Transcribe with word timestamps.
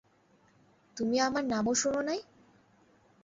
তুমি 0.97 1.17
আমার 1.19 1.43
নামও 1.45 1.73
শুন 1.73 1.95
নাই? 2.05 2.19